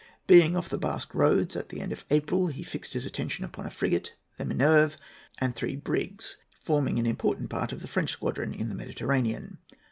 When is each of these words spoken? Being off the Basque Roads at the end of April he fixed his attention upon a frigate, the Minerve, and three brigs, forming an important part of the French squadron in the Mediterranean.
Being 0.25 0.55
off 0.57 0.67
the 0.67 0.79
Basque 0.79 1.13
Roads 1.13 1.55
at 1.55 1.69
the 1.69 1.79
end 1.79 1.91
of 1.91 2.05
April 2.09 2.47
he 2.47 2.63
fixed 2.63 2.93
his 2.93 3.05
attention 3.05 3.45
upon 3.45 3.67
a 3.67 3.69
frigate, 3.69 4.15
the 4.37 4.45
Minerve, 4.45 4.97
and 5.37 5.55
three 5.55 5.75
brigs, 5.75 6.39
forming 6.59 6.97
an 6.97 7.05
important 7.05 7.51
part 7.51 7.71
of 7.71 7.81
the 7.81 7.87
French 7.87 8.09
squadron 8.09 8.51
in 8.51 8.69
the 8.69 8.73
Mediterranean. 8.75 9.59